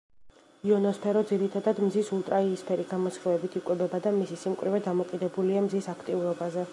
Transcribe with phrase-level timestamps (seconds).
[0.69, 6.69] იონოსფერო ძირითადად მზის ულტრაიისფერი გამოსხივებით „იკვებება“ და მისი სიმკვრივე დამოკიდებულია მზის აქტიურობაზე.